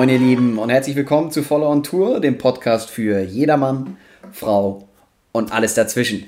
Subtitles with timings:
[0.00, 3.98] Moin ihr Lieben und herzlich willkommen zu Follow on Tour, dem Podcast für jedermann,
[4.32, 4.88] Frau
[5.30, 6.24] und alles dazwischen.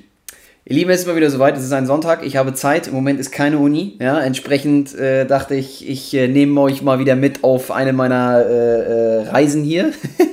[0.67, 2.93] Ihr Lieben, es ist mal wieder soweit, es ist ein Sonntag, ich habe Zeit, im
[2.93, 7.17] Moment ist keine Uni, ja, entsprechend äh, dachte ich, ich äh, nehme euch mal wieder
[7.17, 9.93] mit auf eine meiner äh, äh Reisen hier,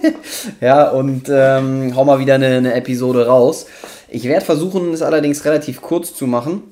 [0.59, 3.67] ja, und ähm, hau mal wieder eine, eine Episode raus.
[4.09, 6.63] Ich werde versuchen, es allerdings relativ kurz zu machen,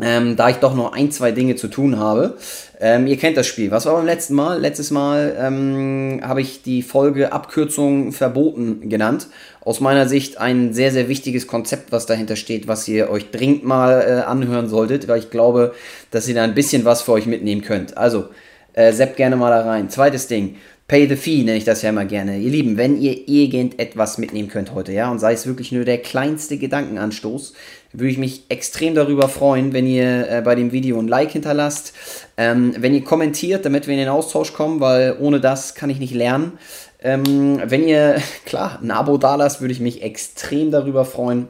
[0.00, 2.36] ähm, da ich doch noch ein, zwei Dinge zu tun habe.
[2.80, 3.70] Ähm, ihr kennt das Spiel.
[3.70, 4.60] Was war beim letzten Mal?
[4.60, 9.28] Letztes Mal ähm, habe ich die Folge Abkürzung verboten genannt.
[9.60, 13.64] Aus meiner Sicht ein sehr, sehr wichtiges Konzept, was dahinter steht, was ihr euch dringend
[13.64, 15.74] mal äh, anhören solltet, weil ich glaube,
[16.10, 17.96] dass ihr da ein bisschen was für euch mitnehmen könnt.
[17.96, 18.28] Also,
[18.72, 19.88] äh, Sepp gerne mal da rein.
[19.90, 20.56] Zweites Ding.
[20.86, 22.36] Pay the Fee nenne ich das ja immer gerne.
[22.36, 25.96] Ihr Lieben, wenn ihr irgendetwas mitnehmen könnt heute, ja, und sei es wirklich nur der
[25.98, 27.54] kleinste Gedankenanstoß,
[27.94, 31.94] würde ich mich extrem darüber freuen, wenn ihr äh, bei dem Video ein Like hinterlasst,
[32.36, 35.98] ähm, wenn ihr kommentiert, damit wir in den Austausch kommen, weil ohne das kann ich
[35.98, 36.58] nicht lernen.
[37.00, 41.48] Ähm, wenn ihr, klar, ein Abo da lasst, würde ich mich extrem darüber freuen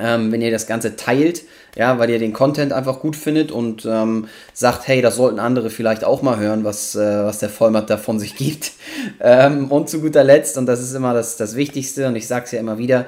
[0.00, 1.42] ähm, wenn ihr das Ganze teilt,
[1.76, 5.70] ja, weil ihr den Content einfach gut findet und ähm, sagt, hey, das sollten andere
[5.70, 8.72] vielleicht auch mal hören, was, äh, was der Vollmatt da von sich gibt.
[9.20, 12.46] Ähm, und zu guter Letzt, und das ist immer das, das Wichtigste, und ich sage
[12.46, 13.06] es ja immer wieder,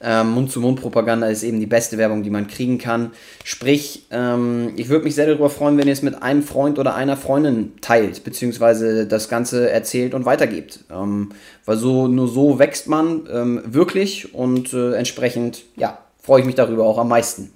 [0.00, 3.10] ähm, Mund-zu-Mund-Propaganda ist eben die beste Werbung, die man kriegen kann.
[3.44, 6.94] Sprich, ähm, ich würde mich sehr darüber freuen, wenn ihr es mit einem Freund oder
[6.94, 10.84] einer Freundin teilt, beziehungsweise das Ganze erzählt und weitergebt.
[10.90, 11.30] Ähm,
[11.64, 16.54] weil so nur so wächst man ähm, wirklich und äh, entsprechend, ja, freue ich mich
[16.54, 17.50] darüber auch am meisten.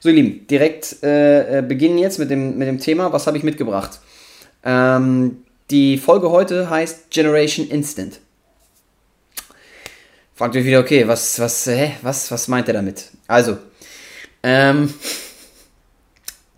[0.00, 3.12] So, ihr Lieben, direkt äh, äh, beginnen jetzt mit dem, mit dem Thema.
[3.12, 4.00] Was habe ich mitgebracht?
[4.64, 5.38] Ähm,
[5.70, 8.20] die Folge heute heißt Generation Instant.
[10.36, 13.06] Fragt euch wieder, okay, was, was, hä, was, was meint er damit?
[13.26, 13.56] Also,
[14.42, 14.92] ähm,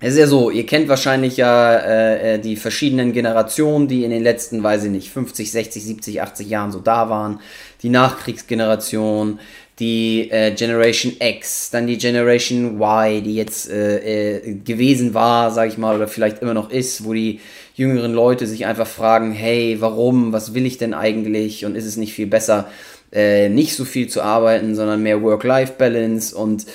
[0.00, 4.10] es ist ja so, ihr kennt wahrscheinlich ja äh, äh die verschiedenen Generationen, die in
[4.10, 7.38] den letzten, weiß ich nicht, 50, 60, 70, 80 Jahren so da waren.
[7.84, 9.38] Die Nachkriegsgeneration,
[9.78, 15.68] die äh, Generation X, dann die Generation Y, die jetzt äh, äh, gewesen war, sag
[15.68, 17.38] ich mal, oder vielleicht immer noch ist, wo die
[17.76, 21.96] jüngeren Leute sich einfach fragen, hey, warum, was will ich denn eigentlich und ist es
[21.96, 22.68] nicht viel besser,
[23.12, 26.66] äh, nicht so viel zu arbeiten, sondern mehr Work-Life-Balance und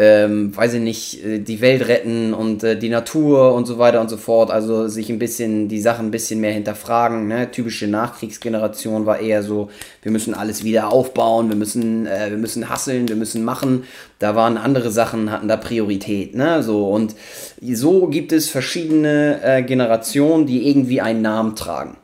[0.00, 4.00] ähm, weiß ich nicht, äh, die Welt retten und äh, die Natur und so weiter
[4.00, 4.50] und so fort.
[4.50, 7.28] Also sich ein bisschen, die Sachen ein bisschen mehr hinterfragen.
[7.28, 7.50] Ne?
[7.50, 9.68] Typische Nachkriegsgeneration war eher so,
[10.00, 13.84] wir müssen alles wieder aufbauen, wir müssen, äh, wir müssen hasseln, wir müssen machen.
[14.18, 16.34] Da waren andere Sachen, hatten da Priorität.
[16.34, 16.62] Ne?
[16.62, 17.14] So, und
[17.60, 21.98] so gibt es verschiedene äh, Generationen, die irgendwie einen Namen tragen.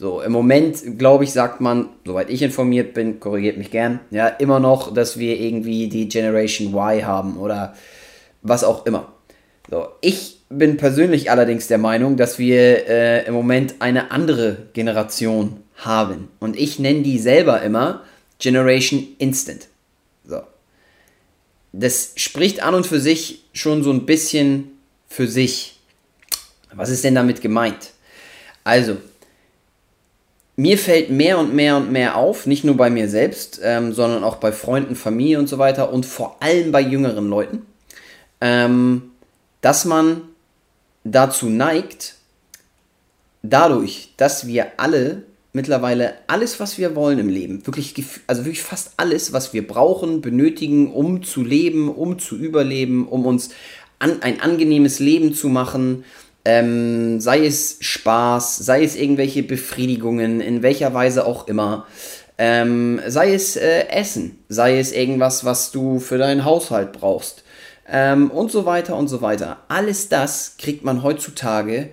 [0.00, 4.28] So, im Moment, glaube ich, sagt man, soweit ich informiert bin, korrigiert mich gern, ja,
[4.28, 7.74] immer noch, dass wir irgendwie die Generation Y haben oder
[8.40, 9.12] was auch immer.
[9.68, 15.62] So, ich bin persönlich allerdings der Meinung, dass wir äh, im Moment eine andere Generation
[15.76, 16.28] haben.
[16.38, 18.02] Und ich nenne die selber immer
[18.38, 19.68] Generation Instant.
[20.24, 20.40] So.
[21.74, 24.70] Das spricht an und für sich schon so ein bisschen
[25.08, 25.78] für sich.
[26.72, 27.90] Was ist denn damit gemeint?
[28.64, 28.96] Also,
[30.60, 34.22] mir fällt mehr und mehr und mehr auf, nicht nur bei mir selbst, ähm, sondern
[34.22, 37.64] auch bei Freunden, Familie und so weiter und vor allem bei jüngeren Leuten,
[38.42, 39.10] ähm,
[39.62, 40.20] dass man
[41.02, 42.16] dazu neigt,
[43.42, 45.22] dadurch, dass wir alle
[45.54, 47.94] mittlerweile alles, was wir wollen im Leben, wirklich,
[48.26, 53.24] also wirklich fast alles, was wir brauchen, benötigen, um zu leben, um zu überleben, um
[53.24, 53.48] uns
[53.98, 56.04] an, ein angenehmes Leben zu machen,
[56.44, 61.86] ähm, sei es Spaß, sei es irgendwelche Befriedigungen, in welcher Weise auch immer.
[62.38, 67.44] Ähm, sei es äh, Essen, sei es irgendwas, was du für deinen Haushalt brauchst.
[67.86, 69.58] Ähm, und so weiter und so weiter.
[69.68, 71.90] Alles das kriegt man heutzutage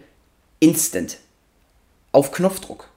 [0.60, 1.18] instant.
[2.12, 2.90] Auf Knopfdruck.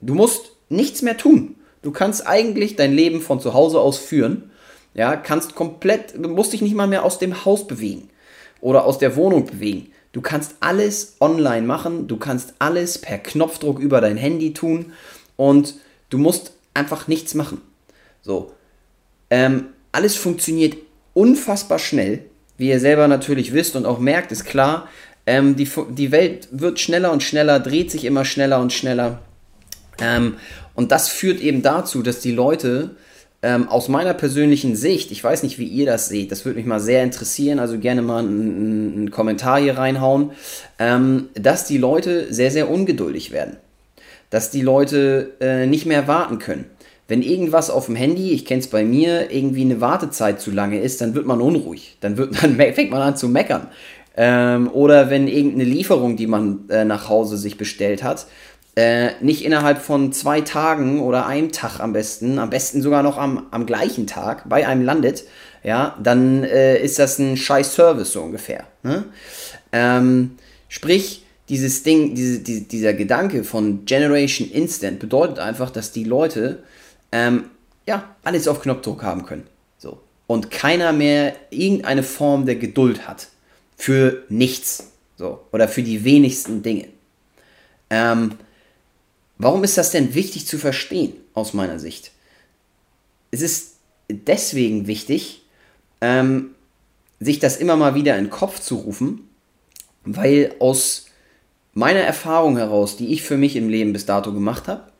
[0.00, 1.56] Du musst nichts mehr tun.
[1.82, 4.50] Du kannst eigentlich dein Leben von zu Hause aus führen.
[4.94, 8.08] Ja, kannst komplett, musst dich nicht mal mehr aus dem Haus bewegen
[8.60, 9.90] oder aus der Wohnung bewegen.
[10.14, 14.92] Du kannst alles online machen, du kannst alles per Knopfdruck über dein Handy tun
[15.34, 15.74] und
[16.08, 17.60] du musst einfach nichts machen.
[18.22, 18.52] So.
[19.28, 20.76] Ähm, alles funktioniert
[21.14, 22.26] unfassbar schnell.
[22.56, 24.88] Wie ihr selber natürlich wisst und auch merkt, ist klar,
[25.26, 29.20] ähm, die, die Welt wird schneller und schneller, dreht sich immer schneller und schneller.
[30.00, 30.36] Ähm,
[30.74, 32.94] und das führt eben dazu, dass die Leute
[33.44, 36.66] ähm, aus meiner persönlichen Sicht, ich weiß nicht, wie ihr das seht, das würde mich
[36.66, 40.30] mal sehr interessieren, also gerne mal einen, einen Kommentar hier reinhauen,
[40.78, 43.56] ähm, dass die Leute sehr, sehr ungeduldig werden.
[44.30, 46.64] Dass die Leute äh, nicht mehr warten können.
[47.06, 50.80] Wenn irgendwas auf dem Handy, ich kenne es bei mir, irgendwie eine Wartezeit zu lange
[50.80, 51.98] ist, dann wird man unruhig.
[52.00, 53.68] Dann wird man, fängt man an zu meckern.
[54.16, 58.26] Ähm, oder wenn irgendeine Lieferung, die man äh, nach Hause sich bestellt hat,
[58.76, 63.18] äh, nicht innerhalb von zwei Tagen oder einem Tag am besten, am besten sogar noch
[63.18, 65.24] am, am gleichen Tag bei einem landet,
[65.62, 68.64] ja, dann äh, ist das ein scheiß Service so ungefähr.
[68.82, 69.04] Ne?
[69.72, 70.36] Ähm,
[70.68, 76.62] sprich, dieses Ding, diese, die, dieser Gedanke von Generation Instant bedeutet einfach, dass die Leute
[77.12, 77.44] ähm,
[77.86, 79.46] ja, alles auf Knopfdruck haben können.
[79.78, 80.00] So.
[80.26, 83.28] Und keiner mehr irgendeine Form der Geduld hat.
[83.76, 84.92] Für nichts.
[85.16, 85.40] So.
[85.52, 86.88] Oder für die wenigsten Dinge.
[87.90, 88.32] Ähm,
[89.38, 92.12] warum ist das denn wichtig zu verstehen, aus meiner Sicht?
[93.30, 93.74] Es ist
[94.08, 95.42] deswegen wichtig,
[96.00, 96.54] ähm,
[97.20, 99.28] sich das immer mal wieder in den Kopf zu rufen,
[100.04, 101.06] weil aus
[101.72, 104.92] meiner Erfahrung heraus, die ich für mich im Leben bis dato gemacht habe,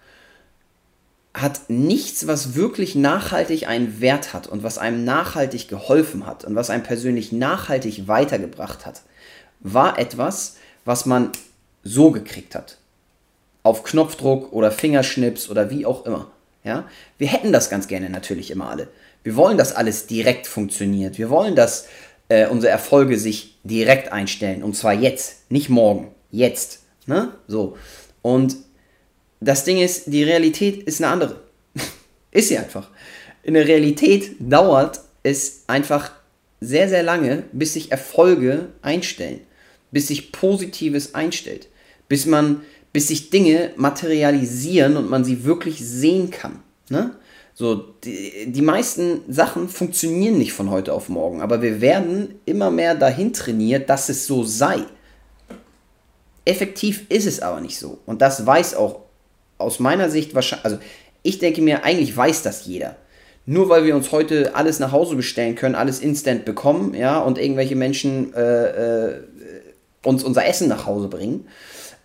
[1.34, 6.54] hat nichts, was wirklich nachhaltig einen Wert hat und was einem nachhaltig geholfen hat und
[6.54, 9.02] was einem persönlich nachhaltig weitergebracht hat,
[9.60, 11.32] war etwas, was man
[11.82, 12.78] so gekriegt hat.
[13.64, 16.30] Auf Knopfdruck oder Fingerschnips oder wie auch immer.
[16.62, 16.88] Ja?
[17.18, 18.86] Wir hätten das ganz gerne natürlich immer alle.
[19.24, 21.18] Wir wollen, dass alles direkt funktioniert.
[21.18, 21.88] Wir wollen, dass
[22.28, 24.62] äh, unsere Erfolge sich direkt einstellen.
[24.62, 26.14] Und zwar jetzt, nicht morgen.
[26.30, 26.80] Jetzt.
[27.06, 27.32] Ne?
[27.46, 27.76] So.
[28.22, 28.56] Und
[29.40, 31.40] das Ding ist, die Realität ist eine andere.
[32.30, 32.90] ist sie einfach.
[33.42, 36.12] In der Realität dauert es einfach
[36.60, 39.40] sehr, sehr lange, bis sich Erfolge einstellen.
[39.90, 41.68] Bis sich Positives einstellt.
[42.08, 42.62] Bis man,
[42.94, 46.60] bis sich Dinge materialisieren und man sie wirklich sehen kann.
[46.88, 47.10] Ne?
[47.52, 47.74] So,
[48.04, 52.94] die, die meisten Sachen funktionieren nicht von heute auf morgen, aber wir werden immer mehr
[52.94, 54.78] dahin trainiert, dass es so sei.
[56.44, 57.98] Effektiv ist es aber nicht so.
[58.06, 59.00] Und das weiß auch
[59.58, 60.78] aus meiner Sicht wahrscheinlich, also
[61.24, 62.94] ich denke mir, eigentlich weiß das jeder.
[63.44, 67.38] Nur weil wir uns heute alles nach Hause bestellen können, alles instant bekommen, ja, und
[67.38, 69.20] irgendwelche Menschen äh, äh,
[70.04, 71.48] uns unser Essen nach Hause bringen,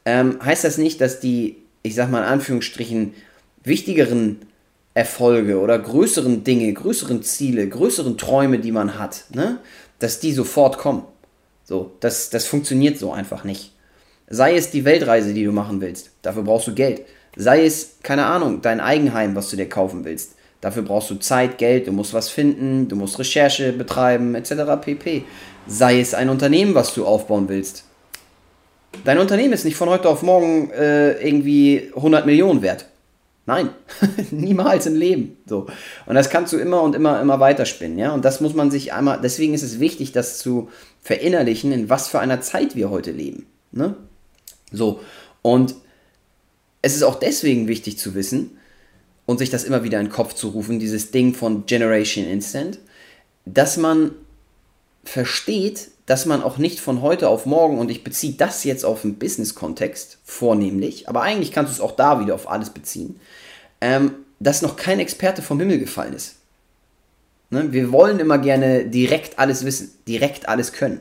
[0.10, 3.14] ähm, heißt das nicht, dass die, ich sag mal in Anführungsstrichen,
[3.64, 4.40] wichtigeren
[4.96, 9.60] Erfolge oder größeren Dinge, größeren Ziele, größeren Träume, die man hat, ne,
[10.00, 11.04] dass die sofort kommen.
[11.64, 13.72] So, das, das funktioniert so einfach nicht.
[14.28, 17.04] Sei es die Weltreise, die du machen willst, dafür brauchst du Geld.
[17.36, 20.34] Sei es, keine Ahnung, dein Eigenheim, was du dir kaufen willst.
[20.62, 24.82] Dafür brauchst du Zeit, Geld, du musst was finden, du musst Recherche betreiben, etc.
[24.82, 25.24] pp.
[25.68, 27.86] Sei es ein Unternehmen, was du aufbauen willst.
[29.06, 32.88] Dein Unternehmen ist nicht von heute auf morgen äh, irgendwie 100 Millionen wert.
[33.46, 33.70] Nein,
[34.32, 35.38] niemals im Leben.
[35.48, 35.68] So.
[36.06, 38.14] Und das kannst du immer und immer, immer weiterspinnen, ja.
[38.14, 40.70] Und das muss man sich einmal, deswegen ist es wichtig, das zu
[41.02, 43.48] verinnerlichen, in was für einer Zeit wir heute leben.
[43.72, 43.96] Ne?
[44.72, 45.00] So.
[45.42, 45.76] Und
[46.82, 48.58] es ist auch deswegen wichtig zu wissen
[49.26, 52.80] und sich das immer wieder in den Kopf zu rufen, dieses Ding von Generation Instant,
[53.46, 54.12] dass man
[55.04, 59.04] versteht, dass man auch nicht von heute auf morgen, und ich beziehe das jetzt auf
[59.04, 63.20] den Business-Kontext vornehmlich, aber eigentlich kannst du es auch da wieder auf alles beziehen,
[63.80, 66.38] ähm, dass noch kein Experte vom Himmel gefallen ist.
[67.52, 67.72] Ne?
[67.74, 71.00] Wir wollen immer gerne direkt alles wissen, direkt alles können.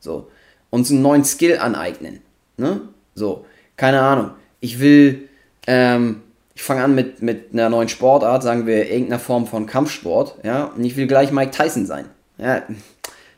[0.00, 0.30] So.
[0.70, 2.20] Uns einen neuen Skill aneignen.
[2.56, 2.80] Ne?
[3.14, 3.44] So,
[3.76, 4.30] keine Ahnung.
[4.60, 5.28] Ich will,
[5.66, 6.22] ähm,
[6.54, 10.64] ich fange an mit, mit einer neuen Sportart, sagen wir irgendeiner Form von Kampfsport, ja,
[10.64, 12.06] und ich will gleich Mike Tyson sein.
[12.38, 12.62] Ja,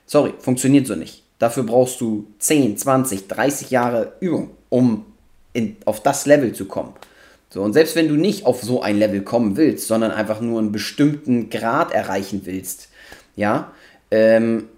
[0.09, 1.23] sorry, funktioniert so nicht.
[1.39, 5.07] Dafür brauchst du 10, 20, 30 Jahre Übung, um
[5.53, 6.95] in, auf das Level zu kommen.
[7.51, 10.59] So, und selbst wenn du nicht auf so ein Level kommen willst, sondern einfach nur
[10.59, 12.89] einen bestimmten Grad erreichen willst,
[13.37, 13.71] ja,
[14.11, 14.69] ähm,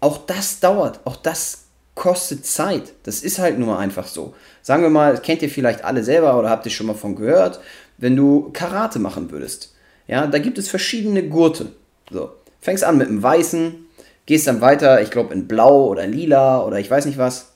[0.00, 2.92] auch das dauert, auch das kostet Zeit.
[3.02, 4.34] Das ist halt nur einfach so.
[4.62, 7.60] Sagen wir mal, kennt ihr vielleicht alle selber oder habt ihr schon mal von gehört,
[7.98, 9.74] wenn du Karate machen würdest.
[10.06, 11.72] Ja, da gibt es verschiedene Gurte.
[12.10, 13.83] So, fängst an mit einem weißen,
[14.26, 17.52] gehst dann weiter, ich glaube in blau oder lila oder ich weiß nicht was.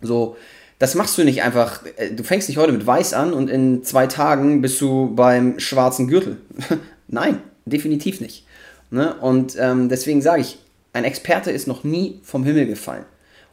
[0.00, 0.36] So,
[0.78, 3.84] das machst du nicht einfach, äh, du fängst nicht heute mit weiß an und in
[3.84, 6.38] zwei Tagen bist du beim schwarzen Gürtel.
[7.08, 8.44] Nein, definitiv nicht.
[8.90, 9.14] Ne?
[9.14, 10.58] Und ähm, deswegen sage ich,
[10.92, 13.04] ein Experte ist noch nie vom Himmel gefallen.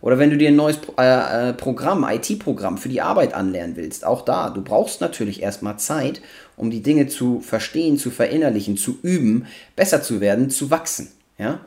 [0.01, 4.03] Oder wenn du dir ein neues äh, äh Programm, IT-Programm für die Arbeit anlernen willst,
[4.03, 6.21] auch da, du brauchst natürlich erstmal Zeit,
[6.57, 9.45] um die Dinge zu verstehen, zu verinnerlichen, zu üben,
[9.75, 11.11] besser zu werden, zu wachsen.
[11.37, 11.59] Ja?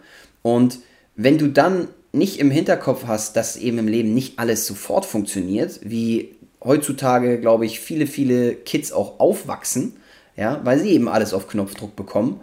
[0.44, 0.80] Und
[1.16, 5.80] wenn du dann nicht im Hinterkopf hast, dass eben im Leben nicht alles sofort funktioniert,
[5.82, 9.96] wie heutzutage, glaube ich, viele, viele Kids auch aufwachsen,
[10.36, 12.40] ja, weil sie eben alles auf Knopfdruck bekommen,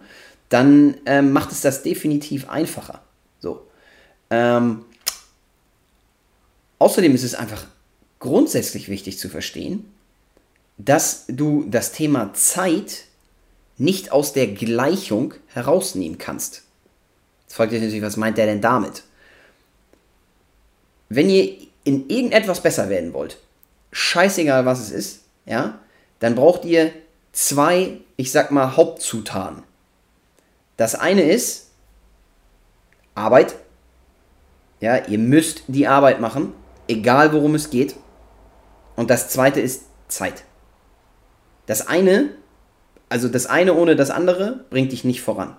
[0.48, 3.02] dann ähm, macht es das definitiv einfacher.
[3.38, 3.68] So.
[4.30, 4.84] Ähm,
[6.80, 7.66] außerdem ist es einfach
[8.18, 9.84] grundsätzlich wichtig zu verstehen,
[10.76, 13.04] dass du das Thema Zeit
[13.78, 16.64] nicht aus der Gleichung herausnehmen kannst.
[17.52, 19.02] Jetzt fragt ihr natürlich, was meint der denn damit?
[21.14, 23.36] wenn ihr in irgendetwas besser werden wollt,
[23.92, 25.78] scheißegal was es ist, ja,
[26.20, 26.90] dann braucht ihr
[27.32, 29.62] zwei, ich sag mal, Hauptzutaten.
[30.78, 31.70] Das eine ist
[33.14, 33.56] Arbeit.
[34.80, 36.54] Ja, ihr müsst die Arbeit machen,
[36.88, 37.94] egal worum es geht.
[38.96, 40.44] Und das zweite ist Zeit.
[41.66, 42.30] Das eine,
[43.10, 45.56] also das eine ohne das andere, bringt dich nicht voran.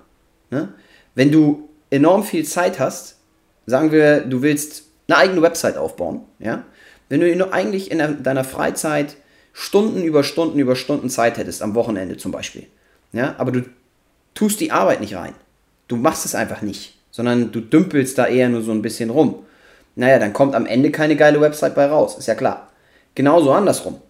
[0.50, 0.73] Ne?
[1.15, 3.17] Wenn du enorm viel Zeit hast,
[3.65, 6.63] sagen wir, du willst eine eigene Website aufbauen, ja,
[7.09, 9.15] wenn du eigentlich in deiner Freizeit
[9.53, 12.65] Stunden über Stunden über Stunden Zeit hättest, am Wochenende zum Beispiel,
[13.12, 13.62] ja, aber du
[14.33, 15.35] tust die Arbeit nicht rein,
[15.88, 19.45] du machst es einfach nicht, sondern du dümpelst da eher nur so ein bisschen rum,
[19.95, 22.71] naja, dann kommt am Ende keine geile Website bei raus, ist ja klar.
[23.15, 24.01] Genauso andersrum.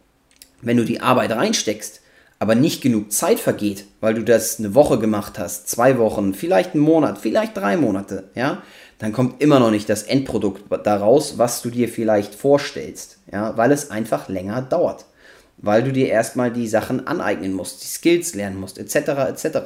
[0.61, 1.99] Wenn du die Arbeit reinsteckst,
[2.43, 6.73] aber nicht genug Zeit vergeht, weil du das eine Woche gemacht hast, zwei Wochen, vielleicht
[6.73, 8.61] einen Monat, vielleicht drei Monate, ja,
[8.99, 13.71] dann kommt immer noch nicht das Endprodukt daraus, was du dir vielleicht vorstellst, ja, weil
[13.71, 15.05] es einfach länger dauert,
[15.55, 18.95] weil du dir erstmal die Sachen aneignen musst, die Skills lernen musst, etc.,
[19.29, 19.59] etc.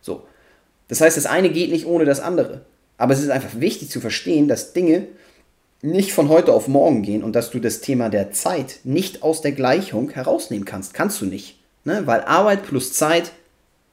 [0.00, 0.26] So.
[0.88, 2.62] Das heißt, das eine geht nicht ohne das andere.
[2.96, 5.06] Aber es ist einfach wichtig zu verstehen, dass Dinge
[5.82, 9.40] nicht von heute auf morgen gehen und dass du das Thema der Zeit nicht aus
[9.40, 10.94] der Gleichung herausnehmen kannst.
[10.94, 11.57] Kannst du nicht.
[11.88, 12.06] Ne?
[12.06, 13.32] Weil Arbeit plus Zeit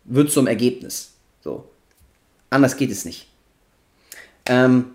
[0.04, 1.14] wird zum Ergebnis.
[1.42, 1.64] So.
[2.50, 3.28] Anders geht es nicht.
[4.48, 4.88] Ähm,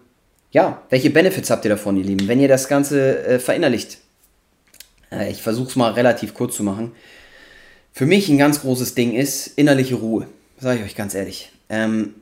[0.52, 3.98] ja, welche Benefits habt ihr davon, ihr Lieben, wenn ihr das Ganze äh, verinnerlicht?
[5.10, 6.92] Äh, ich versuche es mal relativ kurz zu machen.
[7.90, 10.26] Für mich ein ganz großes Ding ist innerliche Ruhe.
[10.58, 11.52] Sage ich euch ganz ehrlich.
[11.70, 12.14] Ähm,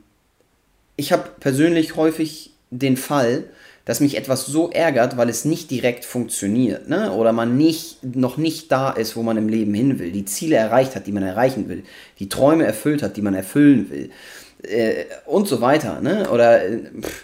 [0.95, 3.43] ich habe persönlich häufig den Fall,
[3.89, 7.11] dass mich etwas so ärgert, weil es nicht direkt funktioniert, ne?
[7.11, 10.57] oder man nicht, noch nicht da ist, wo man im Leben hin will, die Ziele
[10.57, 11.83] erreicht hat, die man erreichen will,
[12.19, 14.11] die Träume erfüllt hat, die man erfüllen will,
[14.61, 16.29] äh, und so weiter, ne?
[16.29, 17.23] oder äh, pff,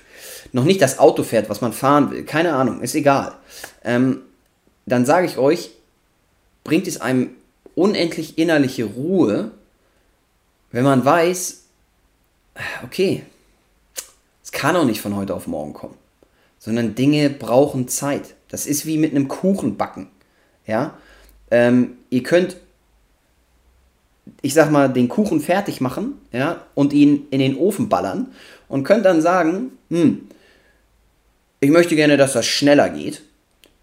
[0.53, 3.33] noch nicht das Auto fährt, was man fahren will, keine Ahnung, ist egal.
[3.83, 4.21] Ähm,
[4.87, 5.69] dann sage ich euch,
[6.63, 7.29] bringt es einem
[7.75, 9.51] unendlich innerliche Ruhe,
[10.71, 11.61] wenn man weiß,
[12.83, 13.21] okay,
[14.43, 16.04] es kann auch nicht von heute auf morgen kommen
[16.65, 18.33] sondern Dinge brauchen Zeit.
[18.49, 20.09] Das ist wie mit einem Kuchen backen.
[20.65, 20.95] Ja?
[21.51, 22.57] Ähm, ihr könnt,
[24.41, 28.31] ich sag mal, den Kuchen fertig machen ja, und ihn in den Ofen ballern
[28.67, 30.27] und könnt dann sagen, hm,
[31.59, 33.21] ich möchte gerne, dass das schneller geht.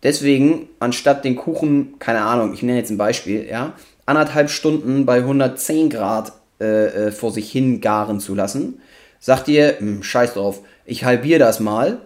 [0.02, 3.74] Deswegen, anstatt den Kuchen, keine Ahnung, ich nenne jetzt ein Beispiel, ja,
[4.06, 8.80] anderthalb Stunden bei 110 Grad äh, äh, vor sich hin garen zu lassen,
[9.20, 12.00] sagt ihr, hm, scheiß drauf, ich halbiere das mal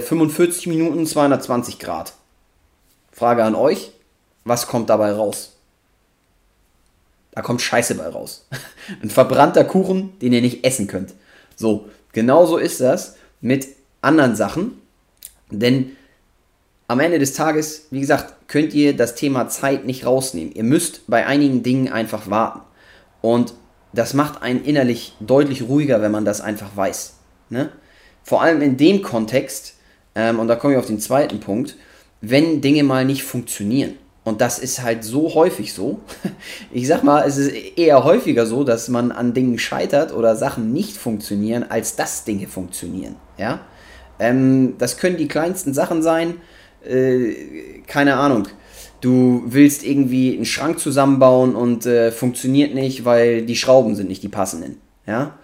[0.00, 2.12] 45 äh, Minuten 220 Grad.
[3.12, 3.92] Frage an euch,
[4.44, 5.56] was kommt dabei raus?
[7.32, 8.46] Da kommt Scheiße bei raus.
[9.02, 11.14] Ein verbrannter Kuchen, den ihr nicht essen könnt.
[11.54, 13.68] So, genauso ist das mit
[14.00, 14.80] anderen Sachen.
[15.50, 15.96] Denn
[16.88, 20.54] am Ende des Tages, wie gesagt, könnt ihr das Thema Zeit nicht rausnehmen.
[20.54, 22.60] Ihr müsst bei einigen Dingen einfach warten.
[23.20, 23.54] Und
[23.92, 27.14] das macht einen innerlich deutlich ruhiger, wenn man das einfach weiß.
[27.50, 27.70] Ne?
[28.28, 29.76] Vor allem in dem Kontext,
[30.14, 31.76] ähm, und da komme ich auf den zweiten Punkt,
[32.20, 33.94] wenn Dinge mal nicht funktionieren.
[34.22, 36.00] Und das ist halt so häufig so.
[36.70, 40.74] Ich sag mal, es ist eher häufiger so, dass man an Dingen scheitert oder Sachen
[40.74, 43.16] nicht funktionieren, als dass Dinge funktionieren.
[43.38, 43.60] Ja?
[44.18, 46.34] Ähm, das können die kleinsten Sachen sein.
[46.86, 47.32] Äh,
[47.86, 48.46] keine Ahnung.
[49.00, 54.22] Du willst irgendwie einen Schrank zusammenbauen und äh, funktioniert nicht, weil die Schrauben sind nicht
[54.22, 54.76] die passenden.
[55.06, 55.38] Ja?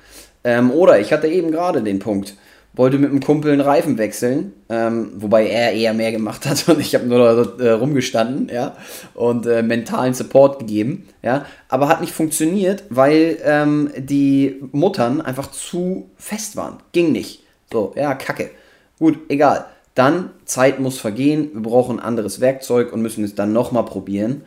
[0.44, 2.34] Ähm, oder ich hatte eben gerade den Punkt
[2.76, 6.80] wollte mit einem Kumpel einen Reifen wechseln, ähm, wobei er eher mehr gemacht hat und
[6.80, 8.76] ich habe nur da äh, rumgestanden, ja,
[9.14, 15.50] und äh, mentalen Support gegeben, ja, aber hat nicht funktioniert, weil ähm, die Muttern einfach
[15.50, 18.50] zu fest waren, ging nicht, so, ja, kacke,
[18.98, 23.52] gut, egal, dann Zeit muss vergehen, wir brauchen ein anderes Werkzeug und müssen es dann
[23.52, 24.42] nochmal probieren,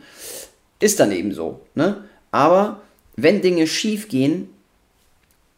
[0.80, 2.82] ist dann eben so, ne, aber
[3.16, 4.50] wenn Dinge schief gehen,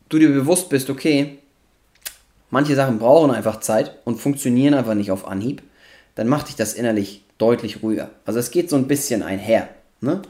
[0.09, 1.40] du dir bewusst bist, okay,
[2.51, 5.63] manche Sachen brauchen einfach Zeit und funktionieren einfach nicht auf Anhieb,
[6.15, 8.11] dann macht dich das innerlich deutlich ruhiger.
[8.25, 9.69] Also es geht so ein bisschen einher.
[10.01, 10.23] Ne?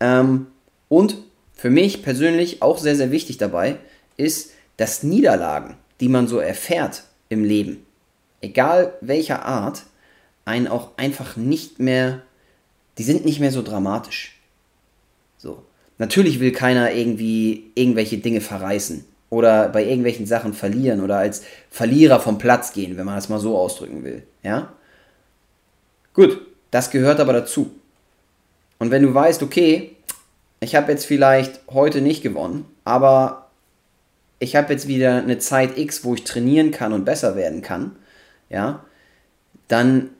[0.00, 0.48] Ähm,
[0.88, 1.16] und
[1.54, 3.76] für mich persönlich auch sehr, sehr wichtig dabei
[4.16, 7.86] ist, dass Niederlagen, die man so erfährt im Leben,
[8.40, 9.84] egal welcher Art,
[10.44, 12.22] einen auch einfach nicht mehr,
[12.98, 14.38] die sind nicht mehr so dramatisch.
[15.38, 15.62] So.
[15.98, 22.20] Natürlich will keiner irgendwie irgendwelche Dinge verreißen oder bei irgendwelchen Sachen verlieren oder als Verlierer
[22.20, 24.24] vom Platz gehen, wenn man das mal so ausdrücken will.
[24.42, 24.74] Ja?
[26.12, 26.38] Gut,
[26.70, 27.70] das gehört aber dazu.
[28.78, 29.96] Und wenn du weißt, okay,
[30.60, 33.48] ich habe jetzt vielleicht heute nicht gewonnen, aber
[34.38, 37.96] ich habe jetzt wieder eine Zeit X, wo ich trainieren kann und besser werden kann,
[38.50, 38.84] ja,
[39.66, 40.10] dann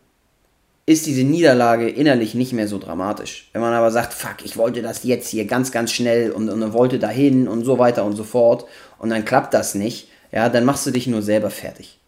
[0.84, 3.48] ist diese Niederlage innerlich nicht mehr so dramatisch.
[3.52, 6.72] Wenn man aber sagt, fuck, ich wollte das jetzt hier ganz, ganz schnell und, und
[6.72, 8.66] wollte dahin und so weiter und so fort
[8.98, 11.98] und dann klappt das nicht, ja, dann machst du dich nur selber fertig.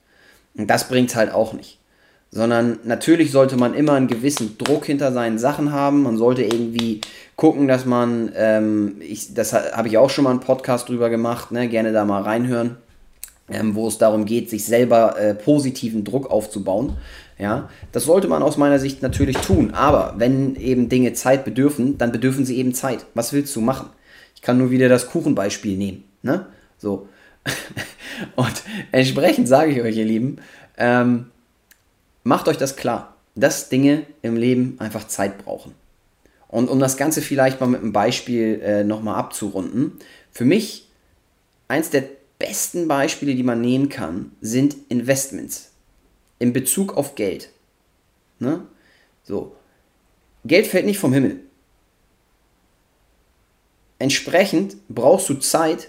[0.56, 1.78] Und das bringt halt auch nicht.
[2.30, 6.02] Sondern natürlich sollte man immer einen gewissen Druck hinter seinen Sachen haben.
[6.02, 7.00] Man sollte irgendwie
[7.36, 11.52] gucken, dass man, ähm, ich, das habe ich auch schon mal einen Podcast drüber gemacht,
[11.52, 12.76] ne, gerne da mal reinhören,
[13.50, 16.96] ähm, wo es darum geht, sich selber äh, positiven Druck aufzubauen.
[17.38, 21.98] Ja, das sollte man aus meiner Sicht natürlich tun, aber wenn eben Dinge Zeit bedürfen,
[21.98, 23.06] dann bedürfen sie eben Zeit.
[23.14, 23.90] Was willst du machen?
[24.36, 26.04] Ich kann nur wieder das Kuchenbeispiel nehmen.
[26.22, 26.46] Ne?
[26.78, 27.08] So.
[28.36, 30.38] Und entsprechend sage ich euch, ihr Lieben,
[30.78, 31.26] ähm,
[32.22, 35.74] macht euch das klar, dass Dinge im Leben einfach Zeit brauchen.
[36.46, 39.94] Und um das Ganze vielleicht mal mit einem Beispiel äh, nochmal abzurunden,
[40.30, 40.88] für mich
[41.66, 42.04] eins der
[42.38, 45.72] besten Beispiele, die man nehmen kann, sind Investments
[46.38, 47.50] in Bezug auf Geld.
[48.38, 48.66] Ne?
[49.22, 49.56] So.
[50.44, 51.40] Geld fällt nicht vom Himmel.
[53.98, 55.88] Entsprechend brauchst du Zeit,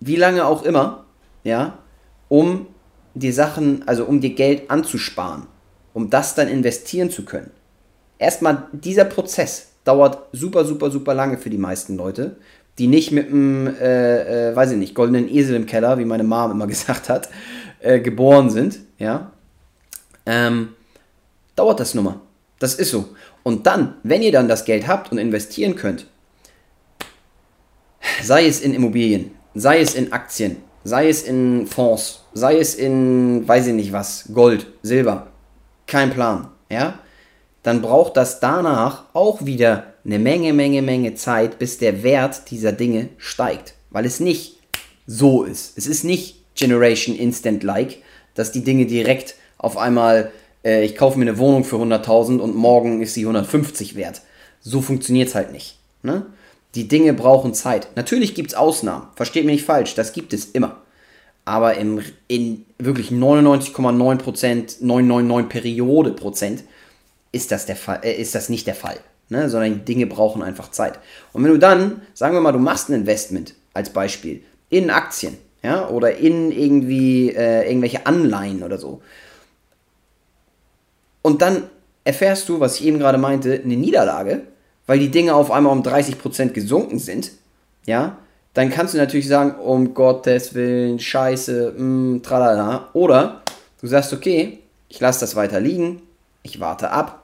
[0.00, 1.06] wie lange auch immer,
[1.44, 1.78] ja,
[2.28, 2.66] um
[3.14, 5.46] die Sachen, also um dir Geld anzusparen,
[5.94, 7.50] um das dann investieren zu können.
[8.18, 12.36] Erstmal dieser Prozess dauert super, super, super lange für die meisten Leute,
[12.80, 16.24] die nicht mit einem, äh, äh, weiß ich nicht, goldenen Esel im Keller, wie meine
[16.24, 17.28] Mom immer gesagt hat,
[17.80, 19.32] äh, geboren sind, ja,
[20.24, 20.70] ähm,
[21.56, 22.20] dauert das nun mal.
[22.58, 23.10] Das ist so.
[23.42, 26.06] Und dann, wenn ihr dann das Geld habt und investieren könnt,
[28.22, 33.46] sei es in Immobilien, sei es in Aktien, sei es in Fonds, sei es in,
[33.46, 35.26] weiß ich nicht was, Gold, Silber,
[35.86, 36.98] kein Plan, ja,
[37.62, 42.72] dann braucht das danach auch wieder eine Menge, Menge, Menge Zeit, bis der Wert dieser
[42.72, 44.58] Dinge steigt, weil es nicht
[45.06, 45.76] so ist.
[45.76, 47.98] Es ist nicht Generation Instant Like,
[48.34, 50.32] dass die Dinge direkt auf einmal,
[50.64, 54.22] äh, ich kaufe mir eine Wohnung für 100.000 und morgen ist sie 150 wert.
[54.60, 55.76] So funktioniert es halt nicht.
[56.02, 56.26] Ne?
[56.74, 57.88] Die Dinge brauchen Zeit.
[57.96, 60.76] Natürlich gibt es Ausnahmen, versteht mich nicht falsch, das gibt es immer.
[61.44, 66.64] Aber im, in wirklich 99,9%, 999 Periode Prozent
[67.32, 68.98] ist das, der Fall, äh, ist das nicht der Fall.
[69.28, 69.48] Ne?
[69.48, 70.98] Sondern Dinge brauchen einfach Zeit.
[71.32, 75.38] Und wenn du dann, sagen wir mal, du machst ein Investment als Beispiel in Aktien,
[75.62, 79.02] ja, oder in irgendwie äh, irgendwelche Anleihen oder so.
[81.22, 81.64] Und dann
[82.04, 84.42] erfährst du, was ich eben gerade meinte, eine Niederlage,
[84.86, 87.32] weil die Dinge auf einmal um 30% gesunken sind,
[87.86, 88.16] ja,
[88.54, 91.84] dann kannst du natürlich sagen, um Gottes Willen, scheiße, mh,
[92.16, 92.88] mm, tralala.
[92.94, 93.42] Oder
[93.80, 96.02] du sagst, okay, ich lasse das weiter liegen,
[96.42, 97.19] ich warte ab,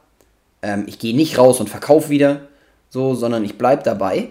[0.63, 2.43] ähm, ich gehe nicht raus und verkaufe wieder,
[2.89, 4.31] so, sondern ich bleibe dabei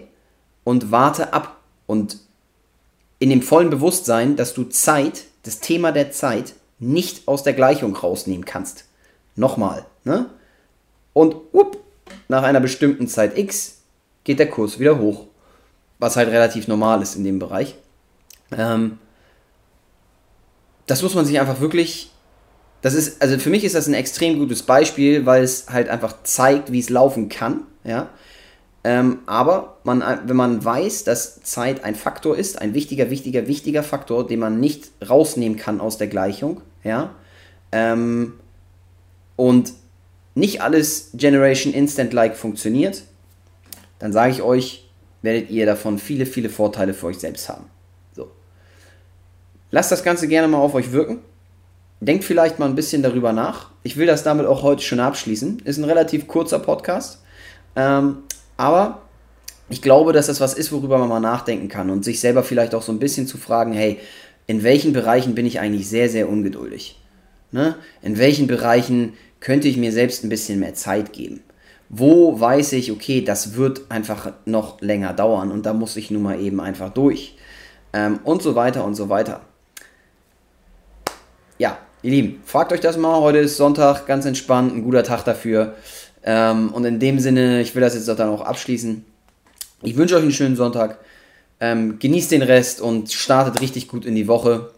[0.64, 1.58] und warte ab.
[1.86, 2.18] Und
[3.18, 7.96] in dem vollen Bewusstsein, dass du Zeit, das Thema der Zeit, nicht aus der Gleichung
[7.96, 8.84] rausnehmen kannst.
[9.34, 10.26] Nochmal, ne?
[11.12, 11.78] Und up,
[12.28, 13.78] nach einer bestimmten Zeit X
[14.24, 15.26] geht der Kurs wieder hoch.
[15.98, 17.76] Was halt relativ normal ist in dem Bereich.
[18.52, 18.98] Ähm,
[20.86, 22.12] das muss man sich einfach wirklich.
[22.82, 26.22] Das ist, also für mich ist das ein extrem gutes Beispiel, weil es halt einfach
[26.22, 27.62] zeigt, wie es laufen kann.
[27.84, 28.10] Ja.
[28.84, 33.82] Ähm, aber man, wenn man weiß, dass Zeit ein Faktor ist, ein wichtiger, wichtiger, wichtiger
[33.82, 37.14] Faktor, den man nicht rausnehmen kann aus der Gleichung, ja,
[37.72, 38.34] ähm,
[39.34, 39.72] und
[40.36, 43.02] nicht alles Generation Instant-like funktioniert,
[43.98, 44.88] dann sage ich euch,
[45.22, 47.64] werdet ihr davon viele, viele Vorteile für euch selbst haben.
[48.12, 48.30] So.
[49.70, 51.18] Lasst das Ganze gerne mal auf euch wirken.
[52.00, 53.70] Denkt vielleicht mal ein bisschen darüber nach.
[53.82, 55.60] Ich will das damit auch heute schon abschließen.
[55.64, 57.22] Ist ein relativ kurzer Podcast.
[57.74, 58.18] Ähm,
[58.56, 59.02] aber
[59.68, 62.74] ich glaube, dass das was ist, worüber man mal nachdenken kann und sich selber vielleicht
[62.74, 63.98] auch so ein bisschen zu fragen, hey,
[64.46, 67.00] in welchen Bereichen bin ich eigentlich sehr, sehr ungeduldig?
[67.50, 67.76] Ne?
[68.02, 71.42] In welchen Bereichen könnte ich mir selbst ein bisschen mehr Zeit geben?
[71.88, 76.22] Wo weiß ich, okay, das wird einfach noch länger dauern und da muss ich nun
[76.22, 77.36] mal eben einfach durch.
[77.92, 79.40] Ähm, und so weiter und so weiter.
[81.58, 83.20] Ja, ihr Lieben, fragt euch das mal.
[83.20, 85.74] Heute ist Sonntag, ganz entspannt, ein guter Tag dafür.
[86.24, 89.04] Ähm, und in dem Sinne, ich will das jetzt dann auch abschließen.
[89.82, 90.98] Ich wünsche euch einen schönen Sonntag.
[91.60, 94.70] Ähm, genießt den Rest und startet richtig gut in die Woche.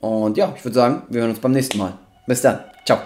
[0.00, 1.98] Und ja, ich würde sagen, wir hören uns beim nächsten Mal.
[2.26, 2.60] Bis dann.
[2.84, 2.98] Ciao.